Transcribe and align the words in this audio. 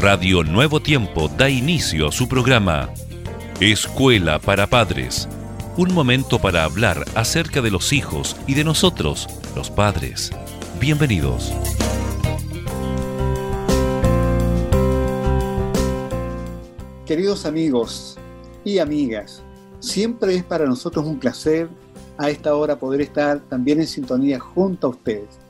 Radio 0.00 0.44
Nuevo 0.44 0.78
Tiempo 0.78 1.26
da 1.26 1.50
inicio 1.50 2.06
a 2.06 2.12
su 2.12 2.28
programa 2.28 2.88
Escuela 3.58 4.38
para 4.38 4.68
Padres. 4.68 5.28
Un 5.76 5.92
momento 5.92 6.38
para 6.38 6.62
hablar 6.62 7.04
acerca 7.16 7.62
de 7.62 7.72
los 7.72 7.92
hijos 7.92 8.36
y 8.46 8.54
de 8.54 8.62
nosotros, 8.62 9.26
los 9.56 9.70
padres. 9.70 10.30
Bienvenidos. 10.78 11.52
Queridos 17.04 17.44
amigos 17.44 18.16
y 18.64 18.78
amigas, 18.78 19.42
siempre 19.80 20.36
es 20.36 20.44
para 20.44 20.66
nosotros 20.66 21.04
un 21.06 21.18
placer 21.18 21.68
a 22.18 22.30
esta 22.30 22.54
hora 22.54 22.78
poder 22.78 23.00
estar 23.00 23.40
también 23.48 23.80
en 23.80 23.88
sintonía 23.88 24.38
junto 24.38 24.86
a 24.86 24.90
ustedes. 24.90 25.40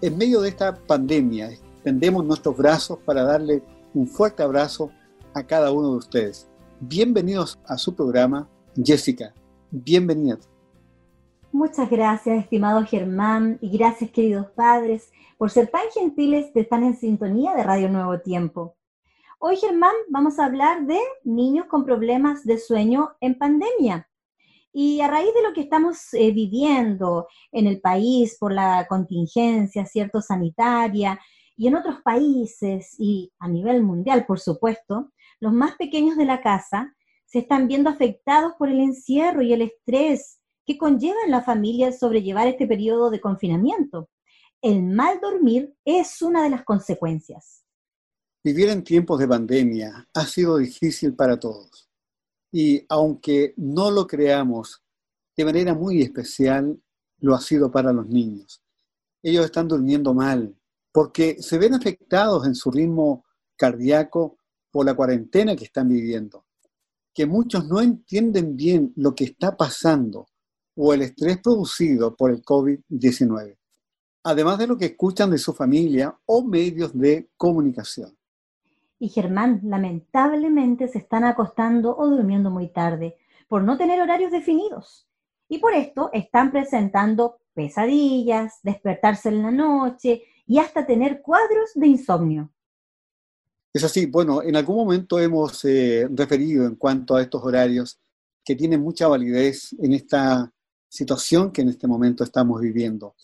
En 0.00 0.16
medio 0.16 0.40
de 0.40 0.48
esta 0.48 0.74
pandemia, 0.74 1.50
extendemos 1.50 2.24
nuestros 2.24 2.56
brazos 2.56 2.98
para 3.04 3.24
darle 3.24 3.62
un 3.94 4.06
fuerte 4.06 4.42
abrazo 4.42 4.90
a 5.34 5.42
cada 5.42 5.70
uno 5.72 5.92
de 5.92 5.96
ustedes. 5.96 6.48
Bienvenidos 6.80 7.58
a 7.66 7.76
su 7.76 7.94
programa, 7.94 8.48
Jessica. 8.76 9.34
Bienvenida. 9.70 10.38
Muchas 11.52 11.90
gracias, 11.90 12.44
estimado 12.44 12.84
Germán, 12.86 13.58
y 13.60 13.76
gracias, 13.76 14.10
queridos 14.10 14.46
padres, 14.56 15.10
por 15.36 15.50
ser 15.50 15.68
tan 15.68 15.82
gentiles 15.92 16.52
de 16.54 16.62
estar 16.62 16.82
en 16.82 16.96
sintonía 16.96 17.54
de 17.54 17.62
Radio 17.62 17.90
Nuevo 17.90 18.20
Tiempo. 18.20 18.76
Hoy, 19.38 19.56
Germán, 19.56 19.92
vamos 20.08 20.38
a 20.38 20.46
hablar 20.46 20.86
de 20.86 20.98
niños 21.24 21.66
con 21.66 21.84
problemas 21.84 22.44
de 22.44 22.58
sueño 22.58 23.10
en 23.20 23.36
pandemia. 23.36 24.08
Y 24.72 25.02
a 25.02 25.08
raíz 25.08 25.34
de 25.34 25.42
lo 25.42 25.52
que 25.52 25.60
estamos 25.60 26.14
eh, 26.14 26.32
viviendo 26.32 27.26
en 27.50 27.66
el 27.66 27.80
país 27.82 28.38
por 28.40 28.52
la 28.52 28.86
contingencia, 28.88 29.84
cierto, 29.84 30.22
sanitaria, 30.22 31.20
y 31.56 31.68
en 31.68 31.76
otros 31.76 32.00
países 32.02 32.94
y 32.98 33.32
a 33.38 33.48
nivel 33.48 33.82
mundial, 33.82 34.26
por 34.26 34.40
supuesto, 34.40 35.12
los 35.40 35.52
más 35.52 35.76
pequeños 35.76 36.16
de 36.16 36.24
la 36.24 36.40
casa 36.40 36.94
se 37.26 37.40
están 37.40 37.68
viendo 37.68 37.90
afectados 37.90 38.52
por 38.58 38.68
el 38.68 38.80
encierro 38.80 39.42
y 39.42 39.52
el 39.52 39.62
estrés 39.62 40.38
que 40.64 40.78
conlleva 40.78 41.16
en 41.24 41.30
la 41.30 41.42
familia 41.42 41.92
sobrellevar 41.92 42.46
este 42.46 42.66
periodo 42.66 43.10
de 43.10 43.20
confinamiento. 43.20 44.08
El 44.60 44.82
mal 44.82 45.18
dormir 45.20 45.74
es 45.84 46.22
una 46.22 46.44
de 46.44 46.50
las 46.50 46.64
consecuencias. 46.64 47.64
Vivir 48.44 48.68
en 48.68 48.84
tiempos 48.84 49.18
de 49.18 49.28
pandemia 49.28 50.08
ha 50.14 50.26
sido 50.26 50.58
difícil 50.58 51.14
para 51.14 51.38
todos. 51.38 51.88
Y 52.52 52.84
aunque 52.88 53.54
no 53.56 53.90
lo 53.90 54.06
creamos, 54.06 54.82
de 55.36 55.44
manera 55.44 55.74
muy 55.74 56.02
especial 56.02 56.80
lo 57.18 57.34
ha 57.34 57.40
sido 57.40 57.70
para 57.70 57.92
los 57.92 58.06
niños. 58.06 58.62
Ellos 59.22 59.44
están 59.44 59.68
durmiendo 59.68 60.12
mal 60.12 60.54
porque 60.92 61.42
se 61.42 61.58
ven 61.58 61.74
afectados 61.74 62.46
en 62.46 62.54
su 62.54 62.70
ritmo 62.70 63.24
cardíaco 63.56 64.38
por 64.70 64.86
la 64.86 64.94
cuarentena 64.94 65.56
que 65.56 65.64
están 65.64 65.88
viviendo, 65.88 66.46
que 67.14 67.26
muchos 67.26 67.66
no 67.66 67.80
entienden 67.80 68.56
bien 68.56 68.92
lo 68.96 69.14
que 69.14 69.24
está 69.24 69.56
pasando 69.56 70.28
o 70.76 70.94
el 70.94 71.02
estrés 71.02 71.38
producido 71.42 72.14
por 72.14 72.30
el 72.30 72.42
COVID-19, 72.42 73.56
además 74.24 74.58
de 74.58 74.66
lo 74.66 74.78
que 74.78 74.86
escuchan 74.86 75.30
de 75.30 75.38
su 75.38 75.52
familia 75.52 76.16
o 76.26 76.44
medios 76.44 76.96
de 76.96 77.30
comunicación 77.36 78.16
y 79.02 79.08
Germán 79.08 79.58
lamentablemente 79.64 80.86
se 80.86 80.98
están 80.98 81.24
acostando 81.24 81.96
o 81.98 82.06
durmiendo 82.06 82.52
muy 82.52 82.68
tarde 82.68 83.16
por 83.48 83.64
no 83.64 83.76
tener 83.76 84.00
horarios 84.00 84.30
definidos. 84.30 85.08
Y 85.48 85.58
por 85.58 85.74
esto 85.74 86.10
están 86.12 86.52
presentando 86.52 87.40
pesadillas, 87.52 88.60
despertarse 88.62 89.30
en 89.30 89.42
la 89.42 89.50
noche 89.50 90.22
y 90.52 90.58
hasta 90.58 90.84
tener 90.84 91.22
cuadros 91.22 91.70
de 91.74 91.86
insomnio. 91.86 92.52
Es 93.72 93.84
así, 93.84 94.04
bueno, 94.04 94.42
en 94.42 94.54
algún 94.54 94.76
momento 94.76 95.18
hemos 95.18 95.64
eh, 95.64 96.06
referido 96.10 96.66
en 96.66 96.76
cuanto 96.76 97.16
a 97.16 97.22
estos 97.22 97.42
horarios 97.42 97.98
que 98.44 98.54
tienen 98.54 98.82
mucha 98.82 99.08
validez 99.08 99.74
en 99.78 99.94
esta 99.94 100.52
situación 100.90 101.52
que 101.52 101.62
en 101.62 101.70
este 101.70 101.86
momento 101.86 102.22
estamos 102.22 102.60
viviendo. 102.60 103.16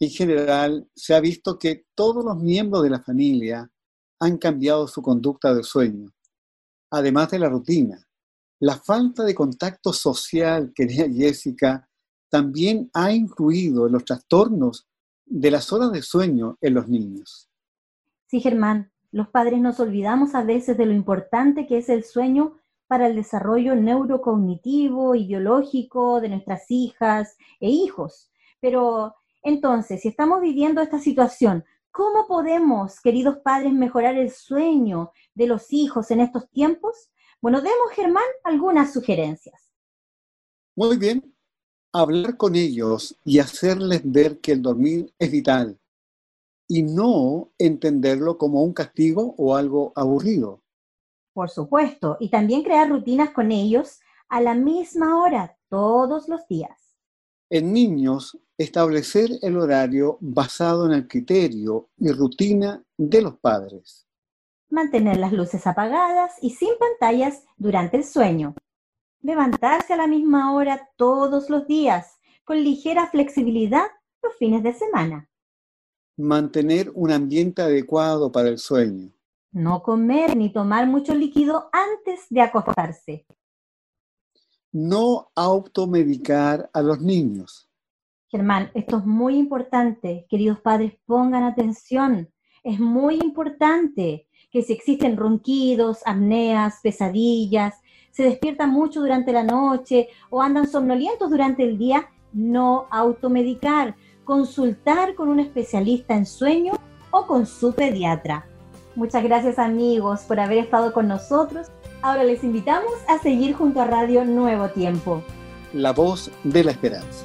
En 0.00 0.10
general, 0.10 0.90
se 0.92 1.14
ha 1.14 1.20
visto 1.20 1.56
que 1.56 1.86
todos 1.94 2.24
los 2.24 2.36
miembros 2.42 2.82
de 2.82 2.90
la 2.90 3.00
familia 3.00 3.70
han 4.18 4.36
cambiado 4.38 4.88
su 4.88 5.02
conducta 5.02 5.54
de 5.54 5.62
sueño. 5.62 6.12
Además 6.90 7.30
de 7.30 7.38
la 7.38 7.48
rutina, 7.48 8.04
la 8.58 8.76
falta 8.76 9.22
de 9.22 9.36
contacto 9.36 9.92
social, 9.92 10.72
querida 10.74 11.06
Jessica, 11.14 11.88
también 12.28 12.90
ha 12.92 13.12
influido 13.12 13.86
en 13.86 13.92
los 13.92 14.04
trastornos 14.04 14.88
de 15.32 15.50
las 15.50 15.72
horas 15.72 15.92
de 15.92 16.02
sueño 16.02 16.56
en 16.60 16.74
los 16.74 16.88
niños. 16.88 17.48
Sí, 18.26 18.40
Germán, 18.40 18.92
los 19.10 19.28
padres 19.28 19.60
nos 19.60 19.80
olvidamos 19.80 20.34
a 20.34 20.42
veces 20.42 20.76
de 20.76 20.86
lo 20.86 20.92
importante 20.92 21.66
que 21.66 21.78
es 21.78 21.88
el 21.88 22.04
sueño 22.04 22.58
para 22.86 23.06
el 23.06 23.16
desarrollo 23.16 23.74
neurocognitivo 23.74 25.14
y 25.14 25.26
biológico 25.26 26.20
de 26.20 26.28
nuestras 26.28 26.70
hijas 26.70 27.36
e 27.60 27.68
hijos. 27.70 28.30
Pero 28.60 29.14
entonces, 29.42 30.02
si 30.02 30.08
estamos 30.08 30.40
viviendo 30.40 30.82
esta 30.82 30.98
situación 30.98 31.64
¿Cómo 31.92 32.26
podemos, 32.26 33.00
queridos 33.02 33.36
padres, 33.44 33.70
mejorar 33.70 34.16
el 34.16 34.30
sueño 34.30 35.12
de 35.34 35.46
los 35.46 35.70
hijos 35.74 36.10
en 36.10 36.20
estos 36.20 36.48
tiempos? 36.48 37.10
Bueno, 37.42 37.60
demos, 37.60 37.92
Germán, 37.92 38.24
algunas 38.44 38.94
sugerencias. 38.94 39.70
Muy 40.74 40.96
bien. 40.96 41.31
Hablar 41.94 42.38
con 42.38 42.54
ellos 42.56 43.18
y 43.22 43.38
hacerles 43.38 44.00
ver 44.04 44.40
que 44.40 44.52
el 44.52 44.62
dormir 44.62 45.12
es 45.18 45.30
vital 45.30 45.78
y 46.66 46.82
no 46.82 47.52
entenderlo 47.58 48.38
como 48.38 48.62
un 48.62 48.72
castigo 48.72 49.34
o 49.36 49.54
algo 49.56 49.92
aburrido. 49.94 50.62
Por 51.34 51.50
supuesto, 51.50 52.16
y 52.18 52.30
también 52.30 52.62
crear 52.62 52.88
rutinas 52.88 53.30
con 53.30 53.52
ellos 53.52 54.00
a 54.30 54.40
la 54.40 54.54
misma 54.54 55.20
hora 55.20 55.58
todos 55.68 56.30
los 56.30 56.48
días. 56.48 56.96
En 57.50 57.74
niños, 57.74 58.38
establecer 58.56 59.28
el 59.42 59.58
horario 59.58 60.16
basado 60.20 60.86
en 60.86 60.92
el 60.92 61.06
criterio 61.06 61.90
y 61.98 62.10
rutina 62.10 62.82
de 62.96 63.20
los 63.20 63.36
padres. 63.38 64.06
Mantener 64.70 65.18
las 65.18 65.34
luces 65.34 65.66
apagadas 65.66 66.32
y 66.40 66.50
sin 66.50 66.70
pantallas 66.78 67.44
durante 67.58 67.98
el 67.98 68.04
sueño. 68.04 68.54
Levantarse 69.22 69.94
a 69.94 69.96
la 69.96 70.06
misma 70.06 70.52
hora 70.54 70.90
todos 70.96 71.48
los 71.48 71.66
días, 71.66 72.18
con 72.44 72.62
ligera 72.62 73.06
flexibilidad 73.06 73.86
los 74.22 74.34
fines 74.36 74.62
de 74.62 74.74
semana. 74.74 75.28
Mantener 76.16 76.90
un 76.94 77.10
ambiente 77.10 77.62
adecuado 77.62 78.30
para 78.30 78.48
el 78.48 78.58
sueño. 78.58 79.10
No 79.52 79.82
comer 79.82 80.36
ni 80.36 80.52
tomar 80.52 80.86
mucho 80.86 81.14
líquido 81.14 81.70
antes 81.72 82.26
de 82.30 82.40
acostarse 82.40 83.26
no 84.72 85.30
automedicar 85.36 86.70
a 86.72 86.82
los 86.82 87.00
niños. 87.00 87.68
Germán, 88.28 88.70
esto 88.74 88.98
es 88.98 89.04
muy 89.04 89.36
importante. 89.36 90.26
Queridos 90.28 90.60
padres, 90.60 90.94
pongan 91.04 91.44
atención. 91.44 92.32
Es 92.64 92.80
muy 92.80 93.16
importante 93.16 94.26
que 94.50 94.62
si 94.62 94.72
existen 94.72 95.18
ronquidos, 95.18 95.98
apneas, 96.06 96.80
pesadillas, 96.82 97.74
se 98.12 98.22
despiertan 98.22 98.70
mucho 98.70 99.00
durante 99.00 99.32
la 99.32 99.42
noche 99.42 100.08
o 100.30 100.40
andan 100.40 100.68
somnolientos 100.68 101.30
durante 101.30 101.64
el 101.64 101.76
día, 101.76 102.08
no 102.32 102.86
automedicar. 102.90 103.96
Consultar 104.24 105.16
con 105.16 105.28
un 105.28 105.40
especialista 105.40 106.14
en 106.14 106.26
sueño 106.26 106.74
o 107.10 107.26
con 107.26 107.44
su 107.46 107.74
pediatra. 107.74 108.46
Muchas 108.94 109.24
gracias 109.24 109.58
amigos 109.58 110.20
por 110.20 110.38
haber 110.38 110.58
estado 110.58 110.92
con 110.92 111.08
nosotros 111.08 111.72
Ahora 112.02 112.24
les 112.24 112.42
invitamos 112.42 112.92
a 113.08 113.18
seguir 113.18 113.54
junto 113.54 113.80
a 113.80 113.84
Radio 113.86 114.24
Nuevo 114.24 114.68
Tiempo. 114.70 115.22
La 115.72 115.92
voz 115.92 116.32
de 116.42 116.64
la 116.64 116.72
esperanza. 116.72 117.24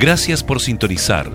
Gracias 0.00 0.42
por 0.42 0.60
sintonizar. 0.60 1.30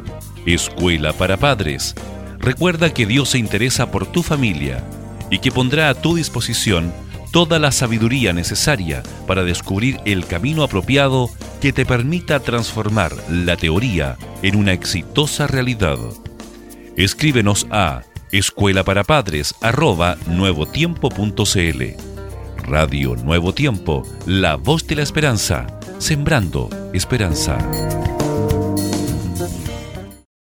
Escuela 0.45 1.13
para 1.13 1.37
Padres. 1.37 1.95
Recuerda 2.39 2.93
que 2.93 3.05
Dios 3.05 3.29
se 3.29 3.37
interesa 3.37 3.91
por 3.91 4.07
tu 4.07 4.23
familia 4.23 4.83
y 5.29 5.39
que 5.39 5.51
pondrá 5.51 5.89
a 5.89 5.93
tu 5.93 6.15
disposición 6.15 6.93
toda 7.31 7.59
la 7.59 7.71
sabiduría 7.71 8.33
necesaria 8.33 9.03
para 9.27 9.43
descubrir 9.43 9.99
el 10.05 10.25
camino 10.25 10.63
apropiado 10.63 11.29
que 11.61 11.73
te 11.73 11.85
permita 11.85 12.39
transformar 12.39 13.13
la 13.29 13.55
teoría 13.55 14.17
en 14.41 14.55
una 14.55 14.73
exitosa 14.73 15.45
realidad. 15.47 15.99
Escríbenos 16.95 17.67
a 17.69 18.01
escuela 18.31 18.83
para 18.83 19.03
padres. 19.03 19.55
Radio 22.57 23.15
Nuevo 23.15 23.53
Tiempo, 23.53 24.03
la 24.25 24.55
voz 24.55 24.85
de 24.87 24.95
la 24.95 25.03
esperanza, 25.03 25.67
sembrando 25.97 26.69
esperanza. 26.93 27.57